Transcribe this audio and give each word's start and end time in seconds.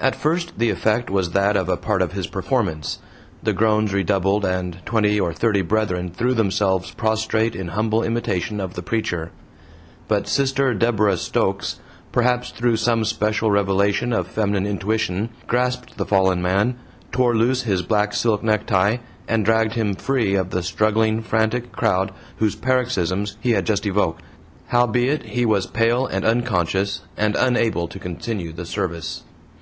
At 0.00 0.16
first 0.16 0.54
the 0.58 0.68
effect 0.70 1.10
was 1.10 1.30
that 1.30 1.56
of 1.56 1.68
a 1.68 1.76
part 1.76 2.02
of 2.02 2.10
his 2.10 2.26
performance; 2.26 2.98
the 3.40 3.52
groans 3.52 3.92
redoubled, 3.94 4.44
and 4.44 4.78
twenty 4.84 5.20
or 5.20 5.32
thirty 5.32 5.62
brethren 5.62 6.10
threw 6.10 6.34
themselves 6.34 6.90
prostrate 6.90 7.54
in 7.54 7.68
humble 7.68 8.02
imitation 8.02 8.58
of 8.60 8.74
the 8.74 8.82
preacher. 8.82 9.30
But 10.08 10.26
Sister 10.26 10.74
Deborah 10.74 11.18
Stokes, 11.18 11.78
perhaps 12.10 12.50
through 12.50 12.78
some 12.78 13.04
special 13.04 13.52
revelation 13.52 14.12
of 14.12 14.26
feminine 14.26 14.66
intuition, 14.66 15.28
grasped 15.46 15.96
the 15.96 16.04
fallen 16.04 16.42
man, 16.42 16.78
tore 17.12 17.36
loose 17.36 17.62
his 17.62 17.82
black 17.82 18.12
silk 18.12 18.42
necktie, 18.42 18.96
and 19.28 19.44
dragged 19.44 19.74
him 19.74 19.94
free 19.94 20.34
of 20.34 20.50
the 20.50 20.64
struggling, 20.64 21.22
frantic 21.22 21.70
crowd 21.70 22.10
whose 22.38 22.56
paroxysms 22.56 23.36
he 23.40 23.52
had 23.52 23.64
just 23.66 23.86
evoked. 23.86 24.20
Howbeit 24.66 25.22
he 25.26 25.46
was 25.46 25.68
pale 25.68 26.08
and 26.08 26.24
unconscious, 26.24 27.02
and 27.16 27.36
unable 27.36 27.86
to 27.86 28.00
continue 28.00 28.52
the 28.52 28.66
service. 28.66 29.22